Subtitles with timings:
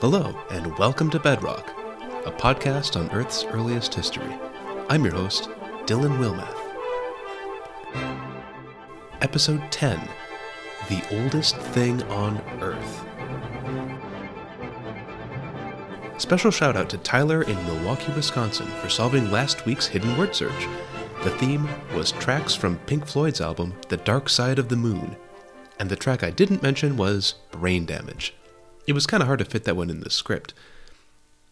[0.00, 1.70] Hello, and welcome to Bedrock,
[2.26, 4.38] a podcast on Earth's earliest history.
[4.90, 5.48] I'm your host,
[5.86, 6.54] Dylan Wilmeth.
[9.22, 10.06] Episode 10
[10.90, 13.06] The Oldest Thing on Earth.
[16.20, 20.68] Special shout out to Tyler in Milwaukee, Wisconsin for solving last week's hidden word search.
[21.24, 25.16] The theme was tracks from Pink Floyd's album, The Dark Side of the Moon.
[25.80, 28.34] And the track I didn't mention was Brain Damage.
[28.86, 30.54] It was kind of hard to fit that one in the script.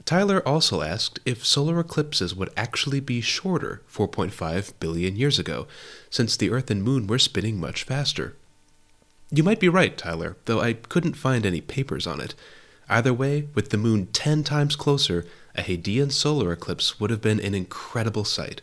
[0.04, 5.66] Tyler also asked if solar eclipses would actually be shorter 4.5 billion years ago,
[6.10, 8.36] since the Earth and Moon were spinning much faster.
[9.30, 12.34] You might be right, Tyler, though I couldn't find any papers on it.
[12.88, 15.24] Either way, with the Moon 10 times closer,
[15.56, 18.60] a Hadean solar eclipse would have been an incredible sight.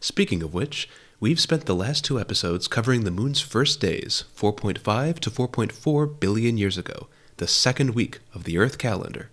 [0.00, 0.88] Speaking of which,
[1.18, 6.58] we've spent the last two episodes covering the Moon's first days, 4.5 to 4.4 billion
[6.58, 9.30] years ago the second week of the Earth calendar.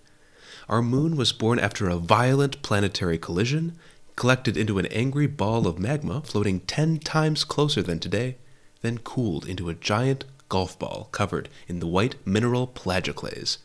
[0.69, 3.77] Our moon was born after a violent planetary collision,
[4.15, 8.37] collected into an angry ball of magma floating 10 times closer than today,
[8.81, 13.57] then cooled into a giant golf ball covered in the white mineral plagioclase.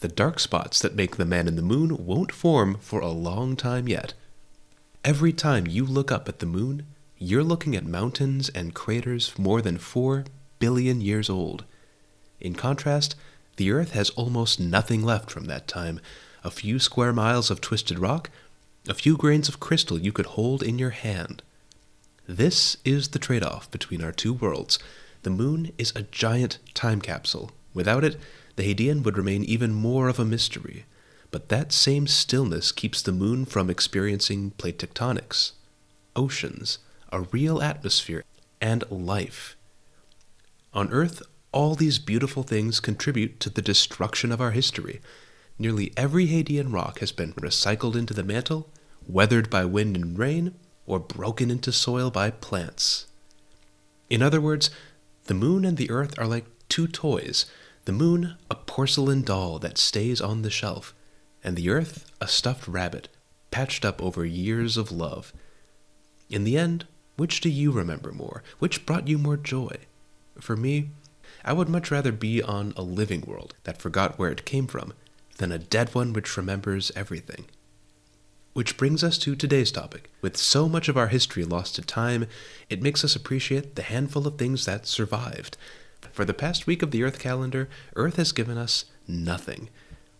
[0.00, 3.54] The dark spots that make the man in the moon won't form for a long
[3.54, 4.14] time yet.
[5.04, 6.86] Every time you look up at the moon,
[7.18, 10.24] you're looking at mountains and craters more than 4
[10.58, 11.64] billion years old.
[12.40, 13.14] In contrast,
[13.60, 16.00] the Earth has almost nothing left from that time
[16.42, 18.30] a few square miles of twisted rock,
[18.88, 21.42] a few grains of crystal you could hold in your hand.
[22.26, 24.78] This is the trade off between our two worlds.
[25.24, 27.50] The moon is a giant time capsule.
[27.74, 28.16] Without it,
[28.56, 30.86] the Hadean would remain even more of a mystery.
[31.30, 35.52] But that same stillness keeps the moon from experiencing plate tectonics,
[36.16, 36.78] oceans,
[37.12, 38.24] a real atmosphere,
[38.58, 39.54] and life.
[40.72, 41.22] On Earth,
[41.52, 45.00] all these beautiful things contribute to the destruction of our history.
[45.58, 48.68] Nearly every Hadean rock has been recycled into the mantle,
[49.06, 50.54] weathered by wind and rain,
[50.86, 53.06] or broken into soil by plants.
[54.08, 54.70] In other words,
[55.24, 57.46] the moon and the earth are like two toys
[57.86, 60.94] the moon, a porcelain doll that stays on the shelf,
[61.42, 63.08] and the earth, a stuffed rabbit,
[63.50, 65.32] patched up over years of love.
[66.28, 66.86] In the end,
[67.16, 68.42] which do you remember more?
[68.58, 69.76] Which brought you more joy?
[70.38, 70.90] For me,
[71.44, 74.92] I would much rather be on a living world that forgot where it came from
[75.38, 77.46] than a dead one which remembers everything.
[78.52, 80.10] Which brings us to today's topic.
[80.20, 82.26] With so much of our history lost to time,
[82.68, 85.56] it makes us appreciate the handful of things that survived.
[86.12, 89.68] For the past week of the Earth calendar, Earth has given us nothing.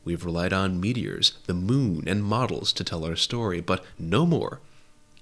[0.04, 4.60] We've relied on meteors, the moon, and models to tell our story, but no more.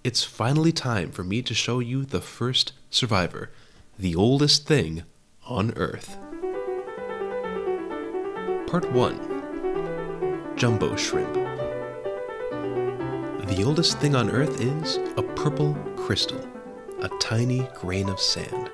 [0.04, 3.50] It's finally time for me to show you the first survivor,
[3.98, 5.02] the oldest thing
[5.48, 6.18] on Earth.
[8.66, 11.32] Part 1 Jumbo Shrimp.
[13.46, 16.46] The oldest thing on Earth is a purple crystal,
[17.00, 18.70] a tiny grain of sand.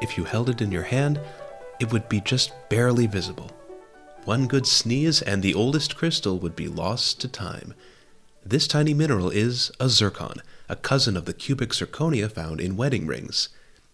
[0.00, 1.20] If you held it in your hand,
[1.78, 3.52] it would be just barely visible.
[4.24, 7.74] One good sneeze, and the oldest crystal would be lost to time.
[8.44, 13.06] This tiny mineral is a zircon, a cousin of the cubic zirconia found in wedding
[13.06, 13.50] rings.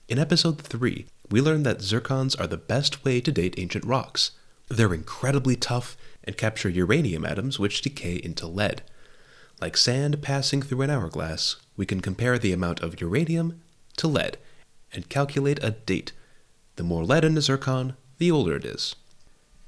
[0.08, 4.32] In episode 3, we learned that zircons are the best way to date ancient rocks.
[4.68, 8.82] They're incredibly tough and capture uranium atoms which decay into lead.
[9.60, 13.60] Like sand passing through an hourglass, we can compare the amount of uranium
[13.96, 14.38] to lead
[14.92, 16.12] and calculate a date.
[16.76, 18.94] The more lead in a zircon, the older it is.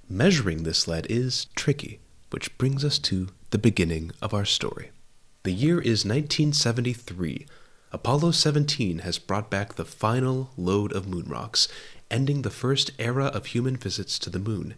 [0.08, 2.00] Measuring this lead is tricky,
[2.30, 4.90] which brings us to the beginning of our story.
[5.42, 7.46] The year is 1973.
[7.92, 11.66] Apollo 17 has brought back the final load of moon rocks,
[12.08, 14.74] ending the first era of human visits to the moon.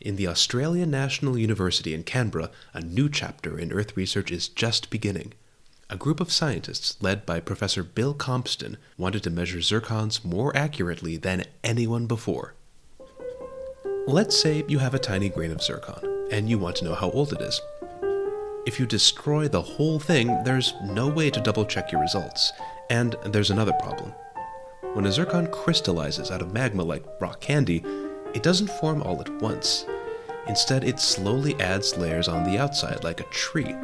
[0.00, 4.90] In the Australian National University in Canberra, a new chapter in Earth research is just
[4.90, 5.34] beginning.
[5.88, 11.16] A group of scientists, led by Professor Bill Compston, wanted to measure zircons more accurately
[11.16, 12.54] than anyone before.
[14.08, 17.10] Let's say you have a tiny grain of zircon, and you want to know how
[17.10, 17.60] old it is.
[18.64, 22.52] If you destroy the whole thing, there's no way to double check your results.
[22.90, 24.14] And there's another problem.
[24.94, 27.84] When a zircon crystallizes out of magma like rock candy,
[28.34, 29.84] it doesn't form all at once.
[30.46, 33.74] Instead, it slowly adds layers on the outside like a tree.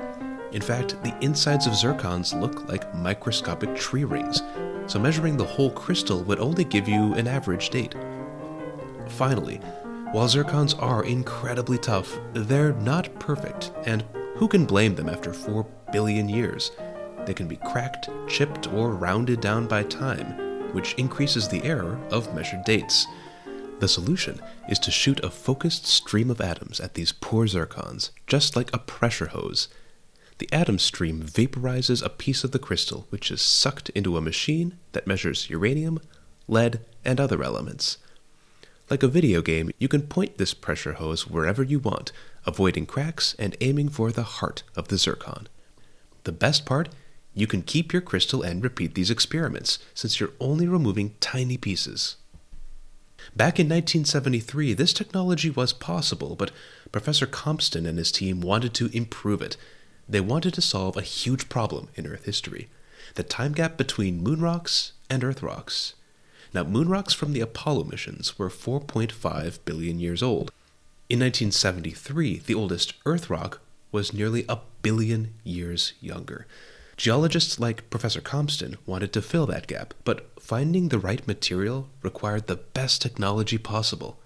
[0.52, 4.42] In fact, the insides of zircons look like microscopic tree rings,
[4.86, 7.96] so measuring the whole crystal would only give you an average date.
[9.08, 9.56] Finally,
[10.12, 14.04] while zircons are incredibly tough, they're not perfect, and
[14.38, 16.70] who can blame them after 4 billion years?
[17.26, 22.32] They can be cracked, chipped, or rounded down by time, which increases the error of
[22.34, 23.06] measured dates.
[23.80, 28.54] The solution is to shoot a focused stream of atoms at these poor zircons, just
[28.54, 29.68] like a pressure hose.
[30.38, 34.78] The atom stream vaporizes a piece of the crystal, which is sucked into a machine
[34.92, 35.98] that measures uranium,
[36.46, 37.98] lead, and other elements.
[38.88, 42.12] Like a video game, you can point this pressure hose wherever you want,
[42.46, 45.48] avoiding cracks and aiming for the heart of the zircon.
[46.24, 46.88] The best part?
[47.34, 52.16] You can keep your crystal and repeat these experiments, since you're only removing tiny pieces.
[53.36, 56.50] Back in 1973, this technology was possible, but
[56.90, 59.56] Professor Compston and his team wanted to improve it.
[60.08, 62.68] They wanted to solve a huge problem in Earth history
[63.14, 65.94] the time gap between moon rocks and Earth rocks.
[66.54, 70.50] Now, moon rocks from the Apollo missions were 4.5 billion years old.
[71.08, 76.46] In 1973, the oldest Earth rock was nearly a billion years younger.
[76.98, 82.46] Geologists like Professor Compston wanted to fill that gap, but finding the right material required
[82.46, 84.20] the best technology possible.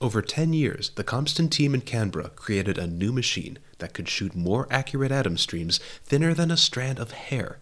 [0.00, 4.34] Over 10 years, the Compston team in Canberra created a new machine that could shoot
[4.34, 7.58] more accurate atom streams thinner than a strand of hair.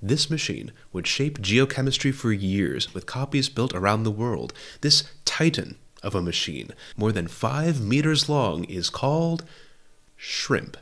[0.00, 4.52] This machine would shape geochemistry for years, with copies built around the world.
[4.80, 9.44] This titan of a machine, more than five meters long, is called
[10.16, 10.76] SHRIMP,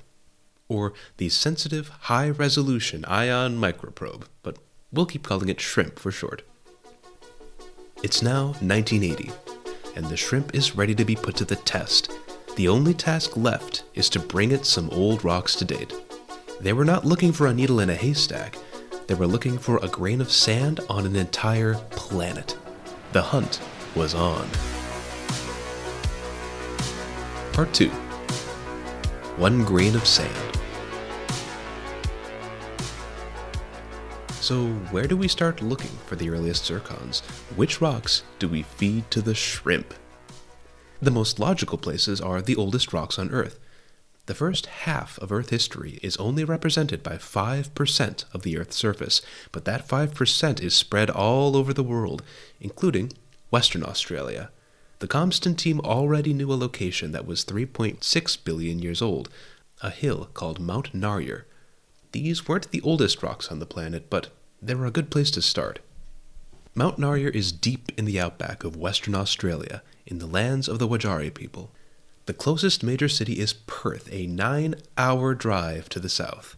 [0.68, 4.58] or the Sensitive High Resolution Ion Microprobe, but
[4.92, 6.42] we'll keep calling it SHRIMP for short.
[8.02, 9.30] It's now 1980,
[9.96, 12.10] and the shrimp is ready to be put to the test.
[12.56, 15.94] The only task left is to bring it some old rocks to date.
[16.60, 18.56] They were not looking for a needle in a haystack,
[19.06, 22.56] they were looking for a grain of sand on an entire planet.
[23.12, 23.60] The hunt
[23.94, 24.48] was on.
[27.52, 27.88] Part 2
[29.38, 30.58] One Grain of Sand.
[34.40, 37.20] So, where do we start looking for the earliest zircons?
[37.56, 39.94] Which rocks do we feed to the shrimp?
[41.00, 43.58] The most logical places are the oldest rocks on Earth,
[44.26, 49.20] the first half of Earth history is only represented by 5% of the Earth's surface,
[49.50, 52.22] but that 5% is spread all over the world,
[52.60, 53.12] including
[53.50, 54.50] Western Australia.
[55.02, 59.28] The Compston team already knew a location that was 3.6 billion years old,
[59.82, 61.42] a hill called Mount Narryer.
[62.12, 64.28] These weren't the oldest rocks on the planet, but
[64.62, 65.80] they were a good place to start.
[66.76, 70.86] Mount Narryer is deep in the outback of Western Australia, in the lands of the
[70.86, 71.72] Wajarri people.
[72.26, 76.56] The closest major city is Perth, a nine hour drive to the south.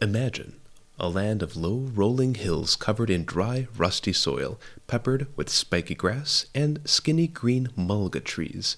[0.00, 0.59] Imagine
[1.00, 6.46] a land of low rolling hills covered in dry, rusty soil, peppered with spiky grass
[6.54, 8.76] and skinny green mulga trees.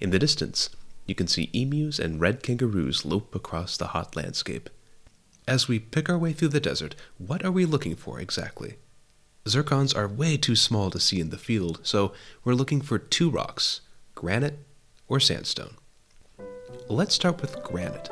[0.00, 0.70] In the distance,
[1.06, 4.70] you can see emus and red kangaroos lope across the hot landscape.
[5.48, 8.76] As we pick our way through the desert, what are we looking for exactly?
[9.44, 12.12] Zircons are way too small to see in the field, so
[12.44, 13.80] we're looking for two rocks
[14.14, 14.58] granite
[15.08, 15.76] or sandstone.
[16.88, 18.08] Let's start with granite.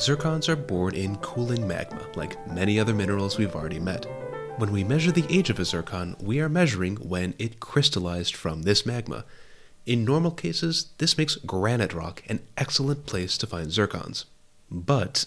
[0.00, 4.06] Zircons are born in cooling magma, like many other minerals we've already met.
[4.56, 8.62] When we measure the age of a zircon, we are measuring when it crystallized from
[8.62, 9.26] this magma.
[9.84, 14.24] In normal cases, this makes granite rock an excellent place to find zircons.
[14.70, 15.26] But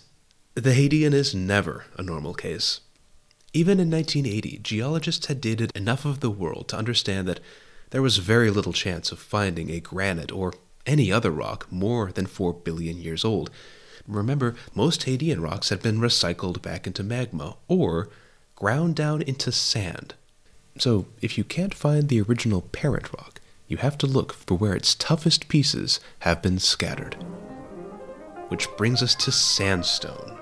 [0.55, 2.79] the Hadean is never a normal case.
[3.53, 7.41] Even in 1980, geologists had dated enough of the world to understand that
[7.91, 10.55] there was very little chance of finding a granite or
[10.87, 13.51] any other rock more than 4 billion years old.
[14.07, 18.09] Remember, most Hadean rocks had been recycled back into magma or
[18.55, 20.13] ground down into sand.
[20.77, 24.75] So, if you can't find the original parent rock, you have to look for where
[24.75, 27.15] its toughest pieces have been scattered.
[28.49, 30.37] Which brings us to sandstone.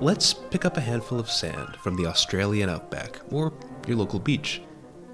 [0.00, 3.52] Let's pick up a handful of sand from the Australian outback or
[3.86, 4.60] your local beach.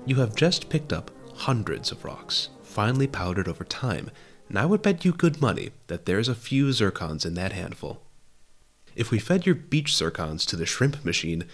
[0.06, 4.10] You have just picked up hundreds of rocks, finely powdered over time,
[4.48, 8.02] and I would bet you good money that there's a few zircons in that handful.
[8.96, 11.44] If we fed your beach zircons to the shrimp machine,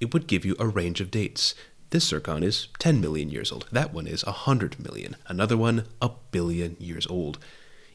[0.00, 1.54] it would give you a range of dates.
[1.90, 3.66] This zircon is 10 million years old.
[3.72, 5.16] That one is 100 million.
[5.26, 7.38] Another one, a billion years old.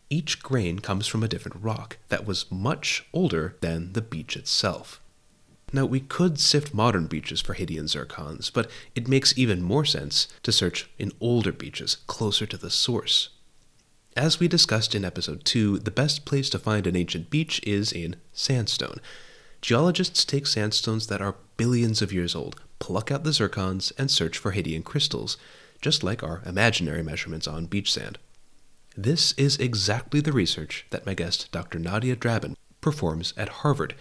[0.09, 5.01] Each grain comes from a different rock that was much older than the beach itself.
[5.73, 10.29] Now, we could sift modern beaches for Hadean zircons, but it makes even more sense
[10.43, 13.29] to search in older beaches closer to the source.
[14.17, 17.91] As we discussed in episode 2, the best place to find an ancient beach is
[17.93, 18.99] in sandstone.
[19.61, 24.39] Geologists take sandstones that are billions of years old, pluck out the zircons, and search
[24.39, 25.37] for Hadean crystals,
[25.81, 28.17] just like our imaginary measurements on beach sand.
[28.95, 31.77] This is exactly the research that my guest, Dr.
[31.77, 33.93] Nadia Drabon, performs at Harvard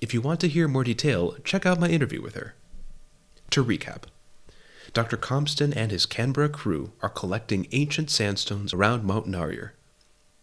[0.00, 2.54] if you want to hear more detail, check out my interview with her.
[3.50, 4.04] To recap,
[4.92, 5.16] Dr.
[5.16, 9.70] Compston and his Canberra crew are collecting ancient sandstones around Mount Narryer.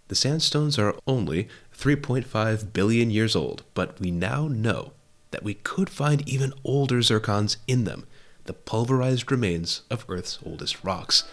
[0.07, 4.93] The sandstones are only 3.5 billion years old, but we now know
[5.31, 8.07] that we could find even older zircons in them,
[8.45, 11.25] the pulverized remains of Earth's oldest rocks.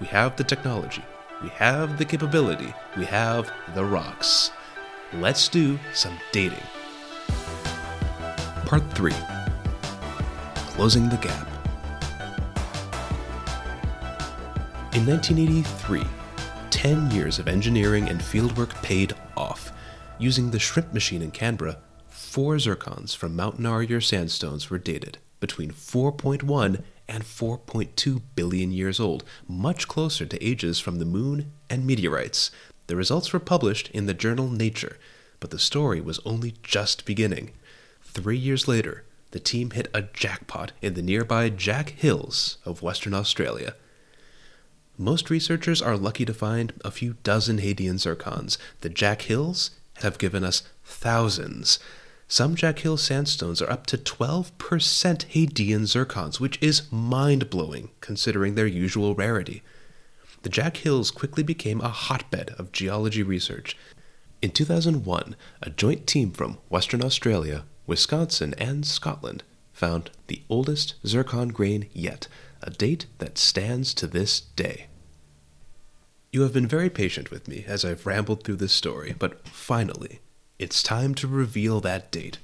[0.00, 1.04] We have the technology,
[1.42, 4.50] we have the capability, we have the rocks.
[5.12, 6.62] Let's do some dating.
[8.64, 9.12] Part 3
[10.54, 11.47] Closing the Gap.
[14.94, 16.02] In 1983,
[16.70, 19.70] 10 years of engineering and fieldwork paid off.
[20.18, 21.76] Using the shrimp machine in Canberra,
[22.08, 29.24] four zircons from Mount Narryer sandstones were dated between 4.1 and 4.2 billion years old,
[29.46, 32.50] much closer to ages from the moon and meteorites.
[32.86, 34.96] The results were published in the journal Nature,
[35.38, 37.52] but the story was only just beginning.
[38.02, 43.12] Three years later, the team hit a jackpot in the nearby Jack Hills of Western
[43.12, 43.74] Australia.
[45.00, 48.58] Most researchers are lucky to find a few dozen Hadean zircons.
[48.80, 51.78] The Jack Hills have given us thousands.
[52.26, 58.56] Some Jack Hill sandstones are up to 12% Hadean zircons, which is mind blowing considering
[58.56, 59.62] their usual rarity.
[60.42, 63.76] The Jack Hills quickly became a hotbed of geology research.
[64.42, 71.50] In 2001, a joint team from Western Australia, Wisconsin, and Scotland found the oldest zircon
[71.50, 72.26] grain yet,
[72.62, 74.86] a date that stands to this day.
[76.32, 80.20] You have been very patient with me as I've rambled through this story, but finally,
[80.58, 82.38] it's time to reveal that date.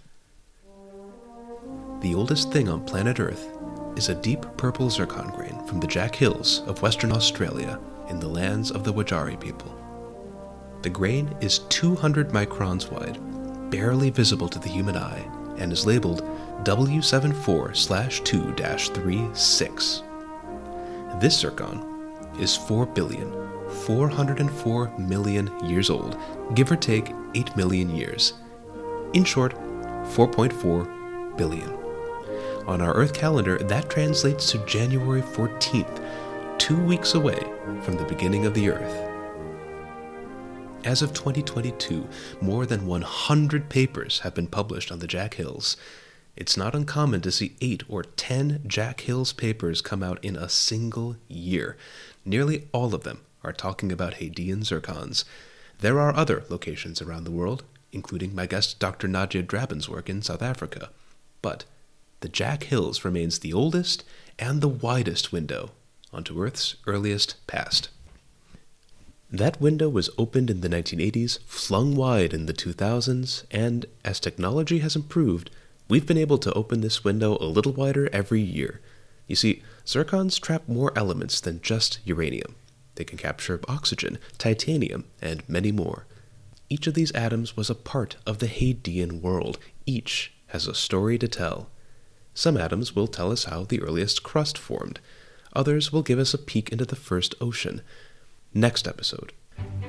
[2.01, 3.49] The oldest thing on planet Earth
[3.97, 7.79] is a deep purple zircon grain from the Jack Hills of Western Australia
[8.09, 9.79] in the lands of the Wajarri people.
[10.83, 13.19] The grain is 200 microns wide,
[13.71, 15.27] barely visible to the human eye,
[15.59, 16.23] and is labeled
[16.65, 20.03] W74 2 36.
[21.21, 23.45] This zircon is 4 billion
[23.87, 26.17] 404 million years old,
[26.55, 28.35] give or take 8 million years.
[29.13, 29.55] In short,
[30.15, 31.71] 4.4 billion.
[32.67, 37.39] On our Earth calendar, that translates to January 14th, two weeks away
[37.83, 39.14] from the beginning of the Earth.
[40.85, 42.07] As of 2022,
[42.43, 45.79] more than 100 papers have been published on the Jack Hills.
[46.37, 50.51] It's not uncommon to see 8 or 10 Jack Hills papers come out in a
[50.51, 51.79] single year.
[52.27, 55.25] Nearly all of them are talking about Hadean zircons.
[55.79, 59.09] There are other locations around the world, including my guest Dr.
[59.09, 60.91] Nadia Drabon's work in South Africa.
[61.41, 61.65] But
[62.21, 64.05] the Jack Hills remains the oldest
[64.39, 65.71] and the widest window
[66.13, 67.89] onto Earth's earliest past.
[69.35, 74.79] That window was opened in the 1980s, flung wide in the 2000s, and as technology
[74.79, 75.51] has improved,
[75.89, 78.81] we've been able to open this window a little wider every year.
[79.27, 82.55] You see, zircons trap more elements than just uranium.
[82.95, 86.07] They can capture oxygen, titanium, and many more.
[86.71, 89.59] Each of these atoms was a part of the Hadean world.
[89.85, 91.71] Each has a story to tell.
[92.35, 95.01] Some atoms will tell us how the earliest crust formed.
[95.55, 97.83] Others will give us a peek into the first ocean.
[98.57, 99.33] Next episode,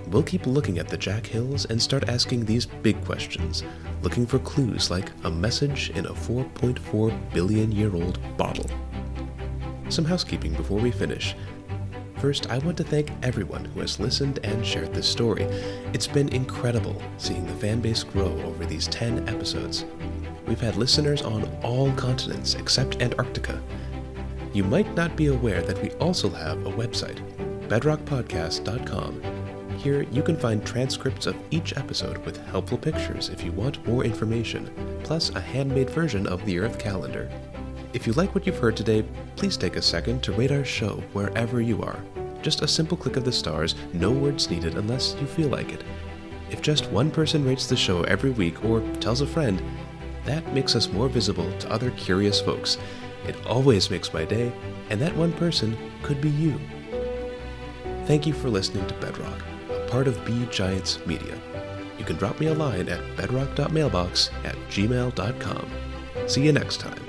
[0.08, 3.64] we'll keep looking at the Jack Hills and start asking these big questions,
[4.02, 8.66] looking for clues like a message in a 4.4 billion year old bottle.
[9.90, 11.36] Some housekeeping before we finish.
[12.18, 15.44] First, I want to thank everyone who has listened and shared this story.
[15.94, 19.86] It's been incredible seeing the fan base grow over these 10 episodes.
[20.48, 23.62] We've had listeners on all continents except Antarctica.
[24.54, 27.20] You might not be aware that we also have a website,
[27.68, 29.22] bedrockpodcast.com.
[29.78, 34.04] Here you can find transcripts of each episode with helpful pictures if you want more
[34.04, 34.72] information,
[35.04, 37.30] plus a handmade version of the Earth calendar.
[37.94, 39.06] If you like what you've heard today,
[39.36, 42.00] please take a second to rate our show wherever you are.
[42.42, 45.84] Just a simple click of the stars, no words needed unless you feel like it.
[46.52, 49.62] If just one person rates the show every week or tells a friend,
[50.26, 52.78] that makes us more visible to other curious folks.
[53.28, 54.52] It always makes my day,
[54.90, 56.60] and that one person could be you.
[58.06, 61.40] Thank you for listening to Bedrock, a part of B Giants Media.
[61.98, 65.72] You can drop me a line at bedrock.mailbox at gmail.com.
[66.28, 67.05] See you next time.